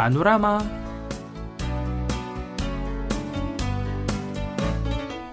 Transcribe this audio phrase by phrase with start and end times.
[0.00, 0.66] بانوراما.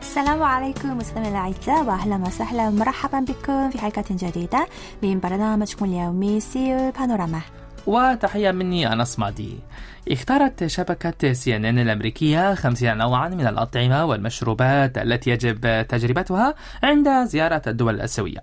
[0.01, 2.67] السلام عليكم مستمعينا الأعزاء وأهلا وسهلا.
[2.67, 4.67] ومرحبا بكم في حلقة جديدة
[5.03, 7.41] من برنامجكم اليومي سيول بانوراما.
[7.87, 9.59] وتحية مني أنس مادي
[10.11, 17.09] اختارت شبكة سي إن إن الأمريكية خمسين نوعا من الأطعمة والمشروبات التي يجب تجربتها عند
[17.09, 18.39] زيارة الدول الآسيوية.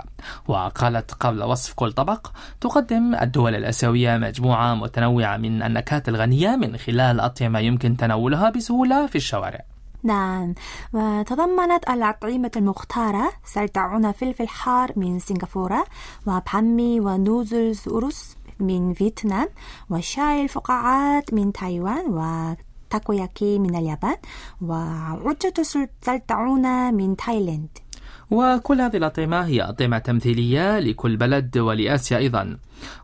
[0.49, 2.30] وقالت قبل وصف كل طبق
[2.61, 9.16] تقدم الدول الآسيوية مجموعة متنوعة من النكهات الغنية من خلال أطعمة يمكن تناولها بسهولة في
[9.16, 9.65] الشوارع.
[10.02, 10.55] نعم.
[10.93, 15.85] وتضمنت الأطعمة المختارة سلطعون فلفل حار من سنغافورة
[16.27, 19.49] وبان مي ونودلز الأرز من فيتنام
[19.91, 24.17] وشاي الفقاعات من تايوان وتاكوياكي من اليابان
[24.63, 25.63] وعجة
[26.03, 27.79] سلطعون من تايلاند
[28.30, 32.59] وكل هذه الأطعمة هي أطعمة تمثيلية لكل بلد ولآسيا أيضا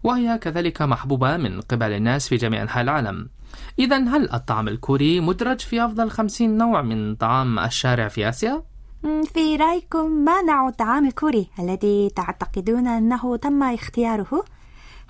[0.04, 3.28] وهي كذلك محبوبة من قبل الناس في جميع أنحاء العالم
[3.78, 8.62] إذا هل الطعام الكوري مدرج في أفضل خمسين نوع من طعام الشارع في آسيا؟
[9.34, 14.44] في رأيكم ما نوع الطعام الكوري الذي تعتقدون أنه تم اختياره؟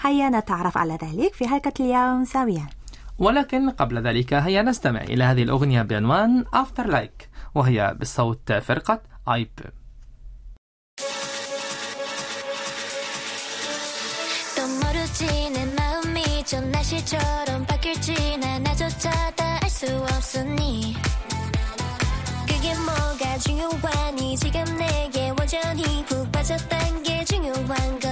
[0.02, 2.68] هيا نتعرف على ذلك في حلقة اليوم سويا
[3.20, 9.50] ولكن قبل ذلك هيا نستمع إلى هذه الأغنية بعنوان After Like وهي بصوت فرقة آيب
[16.46, 20.94] 전 날씨처럼 바뀔지 난 나조차 다 알 수 없으니
[22.48, 28.09] 그게 뭐가 중요하니 지금 내게 완전히 푹 빠졌단 게 중요한 거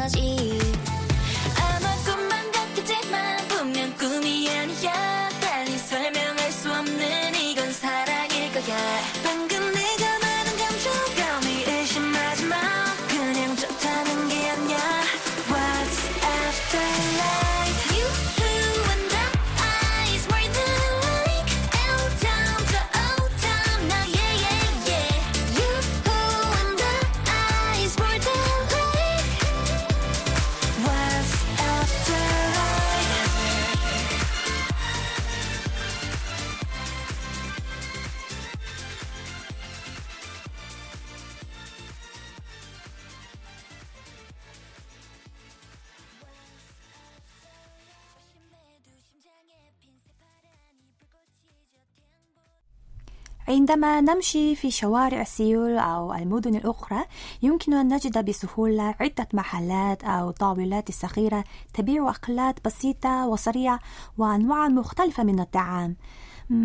[53.49, 57.05] عندما نمشي في شوارع سيول أو المدن الأخرى
[57.43, 61.45] يمكن أن نجد بسهولة عدة محلات أو طاولات صغيرة
[61.75, 63.79] تبيع أكلات بسيطة وسريعة
[64.19, 65.97] وأنواع مختلفة من الطعام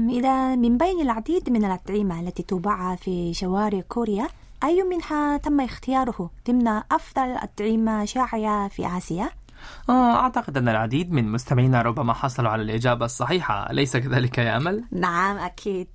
[0.10, 4.28] إذا من بين العديد من الأطعمة التي تباع في شوارع كوريا
[4.64, 9.30] أي منها تم اختياره ضمن أفضل أطعمة شائعة في آسيا؟
[9.90, 13.72] آه أعتقد أن العديد من مستمعينا ربما حصلوا على الإجابة الصحيحة.
[13.72, 15.88] أليس كذلك يا أمل؟ نعم أكيد.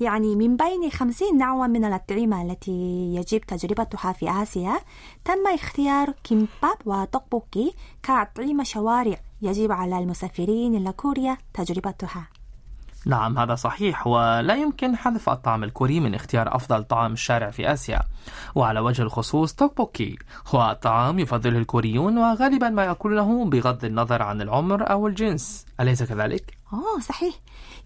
[0.00, 4.78] يعني من بين خمسين نوعا من الأطعمة التي يجب تجربتها في آسيا
[5.24, 12.28] تم اختيار كيمباب وتوكبوكي كأطعمة شوارع يجب على المسافرين إلى كوريا تجربتها.
[13.06, 14.06] نعم هذا صحيح.
[14.06, 18.00] ولا يمكن حذف الطعام الكوري من اختيار أفضل طعام الشارع في آسيا.
[18.54, 20.18] وعلى وجه الخصوص توكبوكي.
[20.48, 25.66] هو طعام يفضله الكوريون وغالبا ما يأكلونه بغض النظر عن العمر أو الجنس.
[25.80, 27.34] أليس كذلك؟ آه صحيح.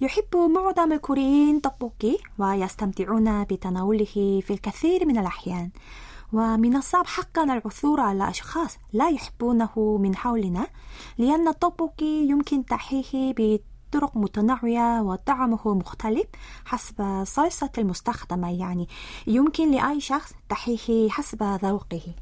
[0.00, 5.70] يحب معظم الكوريين توكبوكي ويستمتعون بتناوله في الكثير من الأحيان.
[6.32, 10.66] ومن الصعب حقا العثور على أشخاص لا يحبونه من حولنا
[11.18, 13.32] لأن الطبوكي يمكن تحيه
[13.92, 16.26] طرق متنوعة وطعمه مختلف
[16.64, 18.88] حسب الصلصة المستخدمة يعني
[19.26, 22.14] يمكن لأي شخص تحيه حسب ذوقه.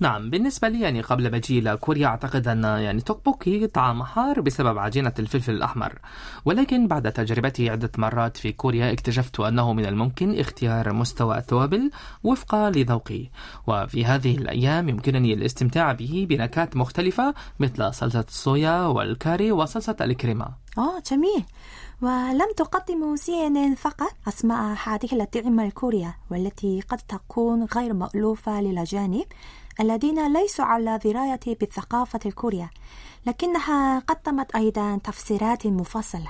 [0.00, 4.78] نعم بالنسبة لي يعني قبل مجيء إلى كوريا أعتقد أن يعني توكبوكي طعام حار بسبب
[4.78, 5.98] عجينة الفلفل الأحمر.
[6.44, 11.90] ولكن بعد تجربتي عدة مرات في كوريا اكتشفت أنه من الممكن اختيار مستوى التوابل
[12.24, 13.30] وفق لذوقي.
[13.66, 20.48] وفي هذه الأيام يمكنني الاستمتاع به بنكهات مختلفة مثل صلصة الصويا والكاري وصلصة الكريمة.
[20.78, 21.44] آه جميل.
[22.02, 29.24] ولم تقدم إن فقط أسماء هذه الأطعمة الكورية والتي قد تكون غير مألوفة للأجانب.
[29.80, 32.70] الذين ليسوا على دراية بالثقافة الكورية
[33.26, 36.28] لكنها قدمت أيضا تفسيرات مفصلة.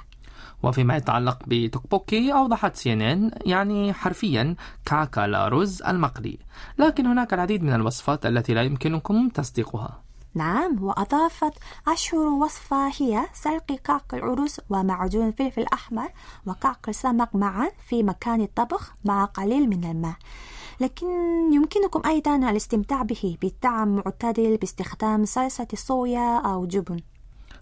[0.62, 6.38] وفيما يتعلق بتوكبوكي أوضحت سي إن يعني حرفيا كعكة رز المقلي
[6.78, 10.02] لكن هناك العديد من الوصفات التي لا يمكنكم تصديقها.
[10.34, 11.52] نعم وأضافت
[11.88, 16.08] أشهر وصفة هي سلق كعك العروس ومعجون فلفل أحمر
[16.46, 20.14] وكعك السمك معا في مكان الطبخ مع قليل من الماء.
[20.80, 21.06] لكن
[21.52, 27.00] يمكنكم أيضا الاستمتاع به بطعم معتدل باستخدام صلصة الصويا أو جبن.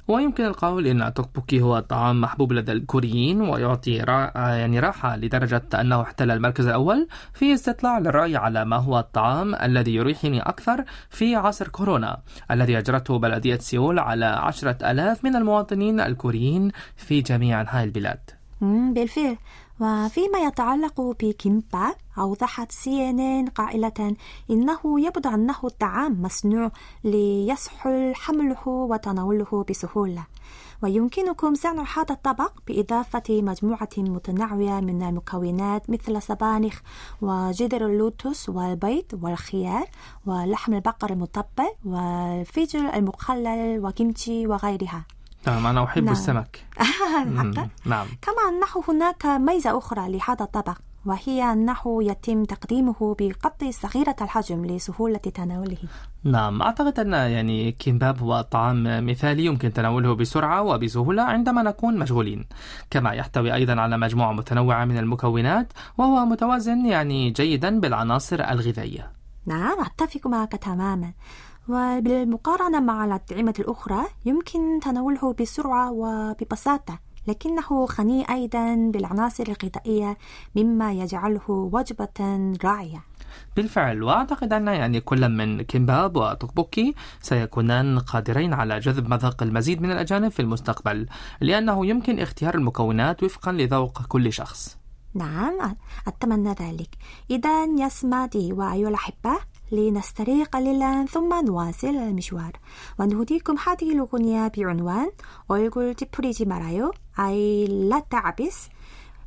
[0.08, 4.32] ويمكن القول أن التوكبوكي هو طعام محبوب لدى الكوريين ويعطي را...
[4.36, 9.94] يعني راحة لدرجة أنه احتل المركز الأول في استطلاع للرأي على ما هو الطعام الذي
[9.94, 12.20] يريحني أكثر في عصر كورونا
[12.50, 18.20] الذي أجرته بلدية سيول على عشرة ألاف من المواطنين الكوريين في جميع أنحاء البلاد.
[18.60, 19.36] بالفعل.
[19.80, 24.16] وفيما يتعلق بكيمباب أوضحت سي إن إن قائلة
[24.50, 26.70] إنه يبدو أنه الطعام مصنوع
[27.04, 30.24] ليسهل حمله وتناوله بسهولة.
[30.82, 36.80] ويمكنكم صنع هذا الطبق بإضافة مجموعة متنوعة من المكونات مثل سبانخ
[37.22, 39.86] وجدر اللوتس والبيض والخيار
[40.26, 45.04] ولحم البقر المتبل والفجل المخلل وكيمتشي وغيرها.
[45.46, 46.12] نعم أنا أحب نعم.
[46.12, 46.64] السمك.
[47.26, 47.52] مم،
[47.84, 48.06] نعم.
[48.22, 55.18] كما أنه هناك ميزة أخرى لهذا الطبق وهي أنه يتم تقديمه بقطع صغيرة الحجم لسهولة
[55.18, 55.76] تناوله.
[56.24, 62.46] نعم أعتقد أن يعني كيمباب هو طعام مثالي يمكن تناوله بسرعة وبسهولة عندما نكون مشغولين.
[62.90, 69.10] كما يحتوي أيضا على مجموعة متنوعة من المكونات وهو متوازن يعني جيدا بالعناصر الغذائية.
[69.46, 71.12] نعم أتفق معك تماما.
[71.68, 80.18] وبالمقارنة مع الأطعمة الأخرى يمكن تناوله بسرعة وببساطة لكنه غني أيضا بالعناصر الغذائية
[80.56, 83.02] مما يجعله وجبة رائعة
[83.56, 89.90] بالفعل وأعتقد أن يعني كل من كيمباب وتوكبوكي سيكونان قادرين على جذب مذاق المزيد من
[89.90, 91.06] الأجانب في المستقبل
[91.40, 94.76] لأنه يمكن اختيار المكونات وفقا لذوق كل شخص.
[95.14, 95.76] نعم
[96.06, 96.88] أتمنى ذلك.
[97.30, 99.38] إذا يسمعتي وأيها الأحبة
[99.73, 102.51] لنستريح قليلا ثم نواصل المشوار
[102.99, 105.11] ونهديكم هذه الأغنية بعنوان
[105.47, 108.69] 얼굴 찌푸리지 말아요 أي لا تعبس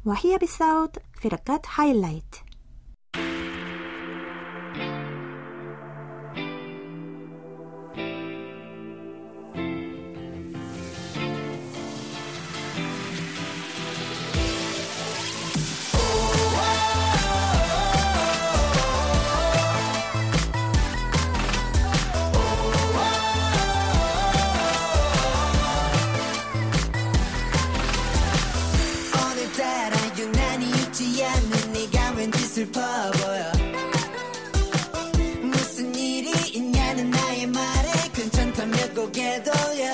[0.05, 2.37] وهي بصوت فرقة هايلايت
[32.58, 32.82] 슬퍼
[33.12, 33.52] 보여
[35.44, 39.92] 무슨 일이 있냐는 나의 말에 괜찮다며 고개 돌려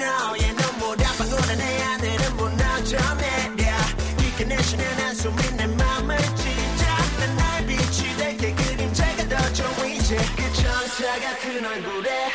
[0.00, 3.76] 너의 눈물 아파구나 내 하늘은 무너져 내려
[4.18, 6.84] 깊게 내쉬는 한숨이 내 맘을 찢어
[7.20, 10.16] 난 나의 빛이 될게 그림자가 더 좋아 이제.
[10.34, 12.32] 그 천사 같은 얼굴에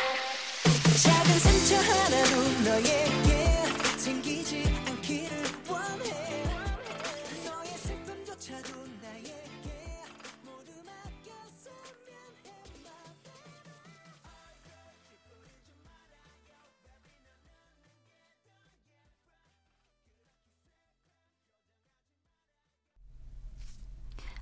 [1.02, 3.07] 작은 상처 하나로 너에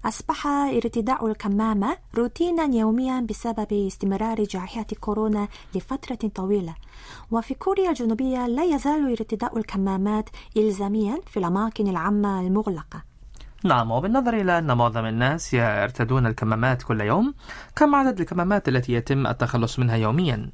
[0.07, 6.75] أصبح ارتداء الكمامة روتينا يوميا بسبب استمرار جائحة كورونا لفترة طويلة.
[7.31, 13.03] وفي كوريا الجنوبية لا يزال ارتداء الكمامات إلزاميا في الأماكن العامة المغلقة.
[13.65, 17.35] نعم وبالنظر إلى أن معظم الناس يرتدون الكمامات كل يوم
[17.77, 20.51] كم عدد الكمامات التي يتم التخلص منها يوميا؟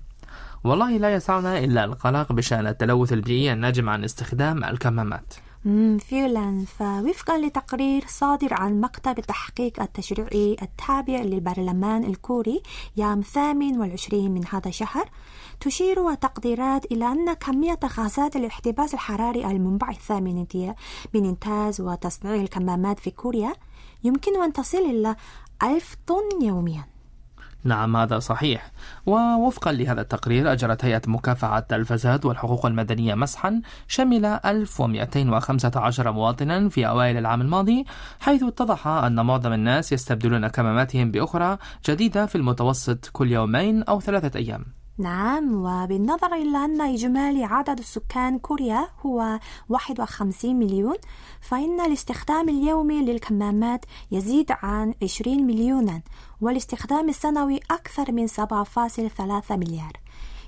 [0.65, 5.35] والله لا يسعنا إلا القلق بشأن التلوث البيئي الناجم عن استخدام الكمامات.
[5.99, 6.64] فعلا.
[6.78, 12.62] فوفقا لتقرير صادر عن مكتب التحقيق التشريعي التابع للبرلمان الكوري
[12.97, 15.11] يوم 28 من هذا الشهر
[15.61, 20.47] تشير التقديرات إلى أن كمية غازات الاحتباس الحراري المنبعثة من
[21.14, 23.52] من إنتاج وتصنيع الكمامات في كوريا
[24.04, 25.16] يمكن أن تصل إلى
[25.62, 26.92] ألف طن يوميا.
[27.64, 28.71] نعم هذا صحيح.
[29.07, 37.16] ووفقا لهذا التقرير أجرت هيئة مكافحة الفساد والحقوق المدنية مسحا شمل 1215 مواطنا في أوائل
[37.16, 37.85] العام الماضي
[38.21, 44.38] حيث اتضح أن معظم الناس يستبدلون كماماتهم بأخرى جديدة في المتوسط كل يومين أو ثلاثة
[44.38, 44.82] أيام.
[44.99, 50.97] نعم وبالنظر إلى أن إجمالي عدد سكان كوريا هو 51 مليون
[51.41, 56.03] فإن الاستخدام اليومي للكمامات يزيد عن 20 مليونا
[56.41, 59.93] والاستخدام السنوي أكثر من 7.3 مليار.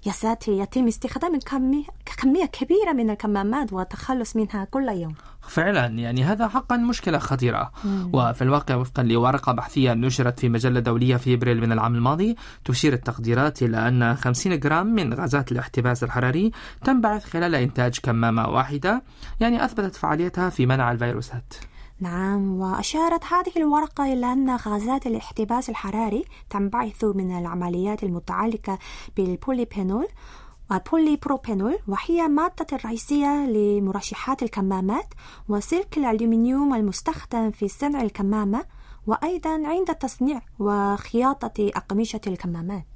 [0.06, 1.84] يا ساتر يتم استخدام كمية,
[2.22, 5.14] كمية كبيرة من الكمامات والتخلص منها كل يوم.
[5.48, 7.72] فعلا يعني هذا حقا مشكلة خطيرة.
[8.12, 12.92] وفي الواقع وفقا لورقة بحثية نشرت في مجلة دولية في إبريل من العام الماضي تشير
[12.92, 16.50] التقديرات إلى أن 50 جرام من غازات الاحتباس الحراري
[16.84, 19.02] تنبعث خلال إنتاج كمامة واحدة
[19.40, 21.54] يعني أثبتت فعاليتها في منع الفيروسات.
[22.00, 28.78] نعم وأشارت هذه الورقة إلى أن غازات الاحتباس الحراري تنبعث من العمليات المتعلقة
[29.16, 30.06] بالبوليبينول
[30.72, 35.06] البولي بروبينول وهي مادة الرئيسية لمرشحات الكمامات
[35.48, 38.64] وسلك الألومنيوم المستخدم في صنع الكمامة
[39.06, 42.86] وأيضا عند تصنيع وخياطة أقمشة الكمامات.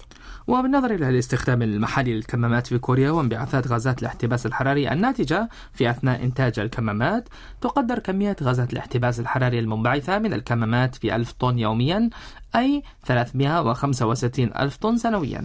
[0.47, 6.59] وبالنظر إلى الاستخدام المحلي للكمامات في كوريا وانبعاثات غازات الاحتباس الحراري الناتجة في أثناء إنتاج
[6.59, 7.29] الكمامات
[7.61, 12.11] تقدر كمية غازات الاحتباس الحراري المنبعثة من الكمامات بألف طن يوميا
[12.57, 15.45] أي 365 ألف طن سنويا.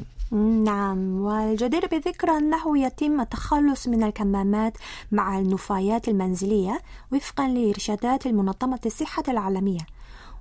[0.63, 1.21] نعم.
[1.21, 4.77] والجدير بالذكر أنه يتم التخلص من الكمامات
[5.11, 9.92] مع النفايات المنزلية وفقا لإرشادات المنظمة الصحة العالمية.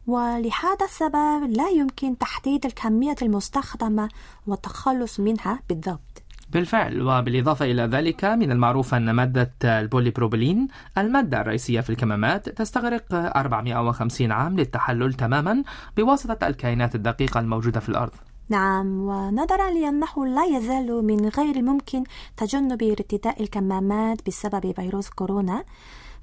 [0.06, 4.08] ولهذا السبب لا يمكن تحديد الكمية المستخدمة
[4.46, 6.22] والتخلص منها بالضبط.
[6.52, 10.68] بالفعل وبالإضافة إلى ذلك من المعروف أن مادة البوليبروبيلين
[10.98, 15.62] المادة الرئيسية في الكمامات تستغرق 450 عام للتحلل تماما
[15.96, 18.12] بواسطة الكائنات الدقيقة الموجودة في الأرض.
[18.48, 22.04] نعم ونظرا لأنه لا يزال من غير الممكن
[22.36, 25.64] تجنب ارتداء الكمامات بسبب فيروس كورونا.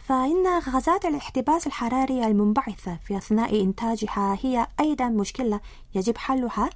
[0.10, 5.60] فإن غازات الاحتباس الحراري المنبعثة في أثناء إنتاجها هي أيضا مشكلة
[5.96, 6.70] يجب حلها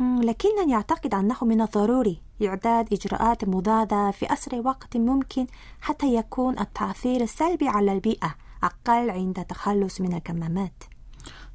[0.00, 5.46] لكنني أعتقد أنه من الضروري إعداد إجراءات مضادة في أسرع وقت ممكن
[5.80, 10.84] حتى يكون التأثير السلبي على البيئة أقل عند التخلص من الكمامات.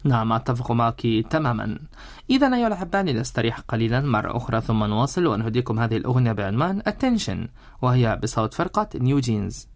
[0.04, 1.80] نعم أتفق معك تماما.
[2.30, 7.50] إذا أيها الأحباء لنستريح قليلا مرة أخرى ثم نواصل ونهديكم هذه الأغنية بعنوان Attention
[7.82, 9.68] وهي بصوت فرقة نيو جينز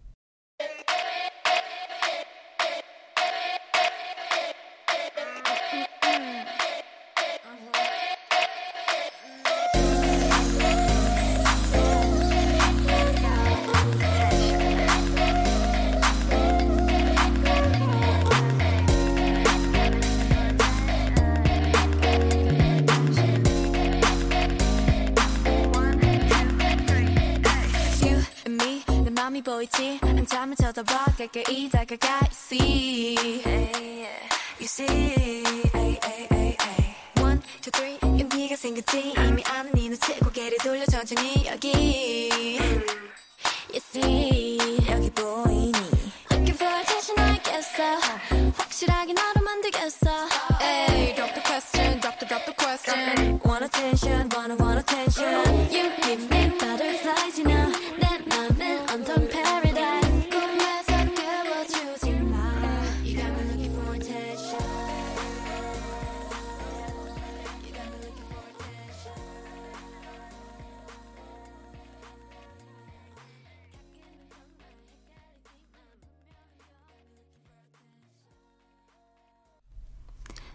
[31.22, 31.84] like I could eat, I
[32.32, 33.01] see.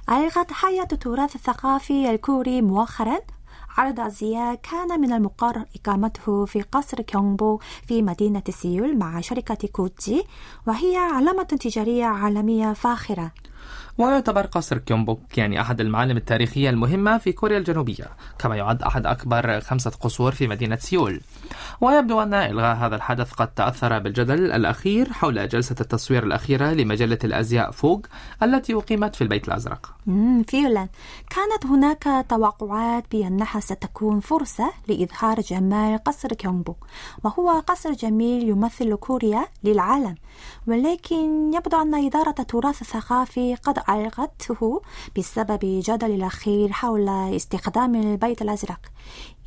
[0.10, 3.18] ألغت هيئة التراث الثقافي الكوري مؤخرا.
[3.78, 10.24] عرض أزياء كان من المقرر إقامته في قصر كيونغبوك في مدينة سيول مع شركة غوتشي
[10.68, 13.32] وهي علامة تجارية عالمية فاخرة.
[13.98, 18.06] ويعتبر قصر كيونغبوك يعني أحد المعالم التاريخية المهمة في كوريا الجنوبية
[18.40, 21.22] كما يعد أحد أكبر خمسة قصور في مدينة سيول.
[21.82, 27.72] ويبدو أن إلغاء هذا الحدث قد تأثر بالجدل الأخير حول جلسة التصوير الأخيرة لمجلة الأزياء
[27.72, 28.06] فوغ
[28.44, 29.94] التي أقيمت في البيت الأزرق.
[30.48, 30.88] فعلا
[31.30, 36.76] كانت هناك توقعات بأنها ستكون فرصة لإظهار جمال قصر كيونغبو
[37.24, 40.16] وهو قصر جميل يمثل كوريا للعالم
[40.68, 44.82] ولكن يبدو أن إدارة التراث الثقافي قد ألغته
[45.18, 48.80] بسبب جدل الأخير حول استخدام البيت الأزرق.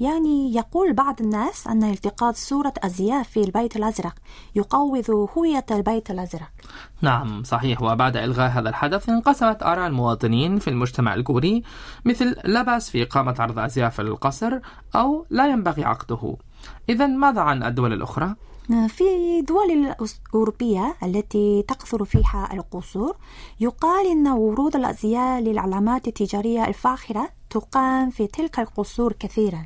[0.00, 4.14] يعني يقول بعض الناس أن التقاط صورة أزياء في البيت الأزرق
[4.54, 6.50] يقوض هوية البيت الأزرق.
[7.00, 7.82] نعم صحيح.
[7.82, 11.62] وبعد إلغاء هذا الحدث انقسمت آراء المواطنين في المجتمع الكوري
[12.04, 14.58] مثل لا بأس في إقامة عرض أزياء في القصر
[14.94, 16.36] أو لا ينبغي عقده.
[16.88, 18.34] إذا ماذا عن الدول الأخرى؟
[18.68, 19.04] في
[19.48, 19.94] دول
[20.30, 23.16] الأوروبية التي تكثر فيها القصور
[23.60, 29.64] يقال إن ورود الأزياء للعلامات التجارية الفاخرة تقام في تلك القصور كثيرا.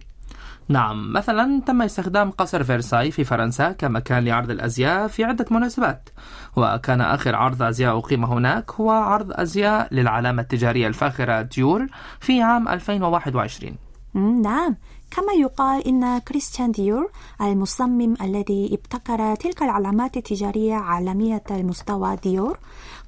[0.69, 6.09] نعم مثلا تم استخدام قصر فرساي في فرنسا كمكان لعرض الأزياء في عدة مناسبات.
[6.57, 11.87] وكان آخر عرض أزياء أقيم هناك هو عرض أزياء للعلامة التجارية الفاخرة ديور
[12.21, 13.77] في عام 2021
[14.15, 14.77] مم، نعم
[15.17, 22.59] كما يقال إن كريستيان ديور المصمم الذي ابتكر تلك العلامات التجارية عالمية المستوى ديور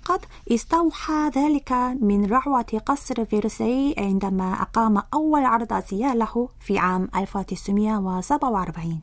[0.05, 0.21] قد
[0.51, 9.01] استوحى ذلك من روعة قصر فيرساي عندما أقام أول عرض أزياء له في عام 1947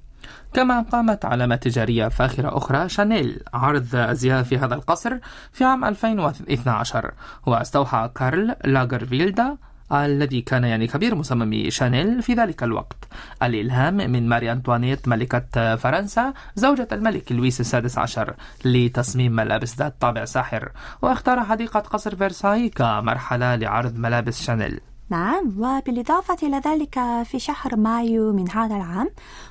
[0.54, 5.18] كما قامت علامات تجارية فاخرة أخرى شانيل عرض أزياء في هذا القصر
[5.52, 7.14] في عام 2012
[7.48, 9.58] واستوحى كارل لاجرفيلد
[9.92, 12.98] الذي كان يعني كبير مصممي شانيل في ذلك الوقت.
[13.44, 18.36] الإلهام من ماري أنطوانيت ملكة فرنسا زوجة الملك لويس السادس عشر
[18.66, 20.72] لتصميم ملابس ذات طابع ساحر
[21.02, 24.80] واختار حديقة قصر فرساي كمرحلة لعرض ملابس شانيل.
[25.10, 29.10] نعم وبالإضافة إلى ذلك في شهر مايو من هذا العام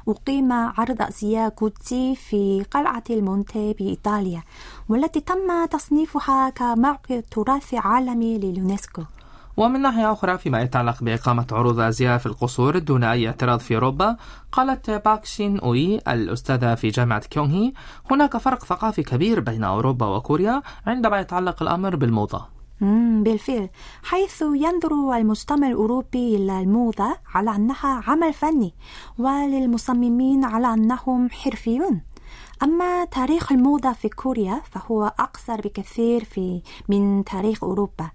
[0.09, 4.43] أقيم عرض أزياء غوتشي في قلعة ديل مونتي بإيطاليا
[4.89, 9.03] والتي تم تصنيفها كموقع تراث عالمي لليونسكو.
[9.57, 14.17] ومن ناحية أخرى فيما يتعلق بإقامة عروض أزياء في القصور دون أي اعتراض في أوروبا
[14.53, 17.73] قالت باك شين أوي الأستاذة في جامعة كيونغي
[18.11, 22.47] هناك فرق ثقافي كبير بين أوروبا وكوريا عندما يتعلق الأمر بالموضة.
[23.23, 23.69] بالفعل.
[24.03, 28.75] حيث ينظر المجتمع الأوروبي إلى الموضة على أنها عمل فني
[29.19, 32.01] وللمصممين على أنهم حرفيون.
[32.63, 38.11] أما تاريخ الموضة في كوريا فهو أقصر بكثير في من تاريخ أوروبا.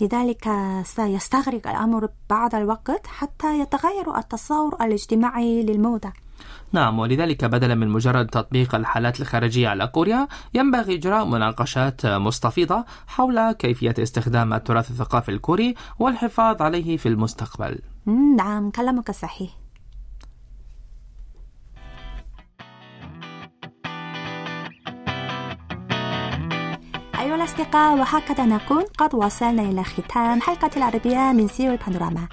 [0.00, 0.48] لذلك
[0.84, 6.12] سيستغرق الأمر بعض الوقت حتى يتغير التصور الاجتماعي للموضة.
[6.72, 13.52] نعم ولذلك بدلا من مجرد تطبيق الحالات الخارجية على كوريا ينبغي إجراء مناقشات مستفيضة حول
[13.52, 17.78] كيفية استخدام التراث الثقافي الكوري والحفاظ عليه في المستقبل.
[18.36, 19.50] نعم كلامك صحيح.
[27.48, 32.28] الأصدقاء وهكذا نكون قد وصلنا إلى ختام حلقة العربية من سيول بانوراما.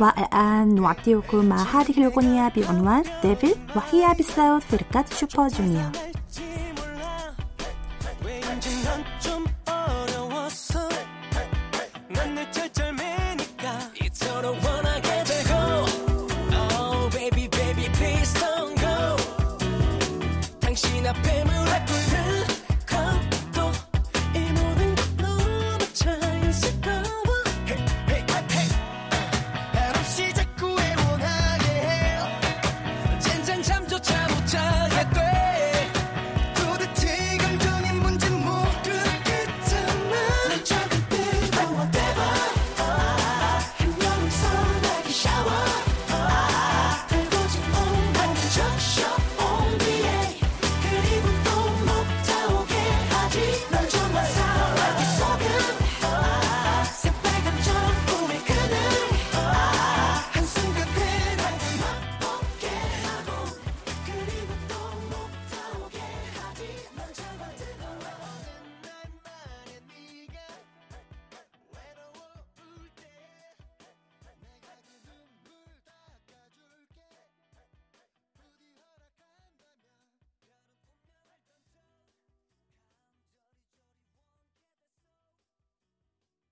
[0.00, 5.90] والآن نعطيكم مع هذه الأغنية بعنوان Devil وهي بصوت فرقة سوبر جونيور.
[21.10, 21.49] 앞에만